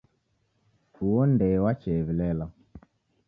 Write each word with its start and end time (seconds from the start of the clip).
Uwo 1.05 1.21
ndee 1.31 1.57
wachew'ilela 1.63 2.45